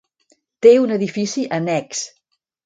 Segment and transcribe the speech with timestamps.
[0.65, 2.03] Té un edifici annex.